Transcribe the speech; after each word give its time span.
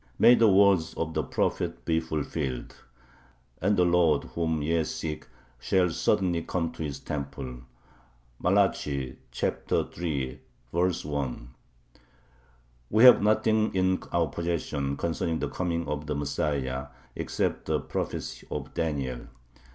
May 0.17 0.33
the 0.33 0.47
words 0.47 0.95
of 0.95 1.13
the 1.13 1.21
prophet 1.21 1.85
be 1.85 1.99
fulfilled: 1.99 2.75
"And 3.61 3.77
the 3.77 3.85
Lord, 3.85 4.23
whom 4.23 4.63
ye 4.63 4.83
seek, 4.83 5.27
shall 5.59 5.91
suddenly 5.91 6.41
come 6.41 6.71
to 6.71 6.81
His 6.81 6.99
temple" 6.99 7.57
(Mal. 8.39 8.73
iii. 8.87 9.19
1). 9.39 10.39
We 12.89 13.03
have 13.03 13.21
nothing 13.21 13.75
in 13.75 14.01
our 14.11 14.25
possession 14.27 14.97
[concerning 14.97 15.37
the 15.37 15.49
coming 15.51 15.87
of 15.87 16.07
the 16.07 16.15
Messiah] 16.15 16.87
except 17.15 17.65
the 17.65 17.79
prophecy 17.79 18.47
of 18.49 18.73
Daniel. 18.73 19.27